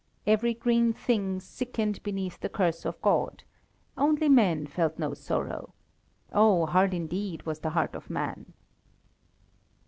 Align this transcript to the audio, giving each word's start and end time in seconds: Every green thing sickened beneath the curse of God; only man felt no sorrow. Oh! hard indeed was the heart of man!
Every 0.25 0.55
green 0.55 0.93
thing 0.93 1.39
sickened 1.39 2.01
beneath 2.01 2.39
the 2.39 2.49
curse 2.49 2.85
of 2.87 2.99
God; 3.03 3.43
only 3.95 4.29
man 4.29 4.65
felt 4.65 4.97
no 4.97 5.13
sorrow. 5.13 5.75
Oh! 6.33 6.65
hard 6.65 6.95
indeed 6.95 7.43
was 7.45 7.59
the 7.59 7.69
heart 7.69 7.93
of 7.93 8.09
man! 8.09 8.51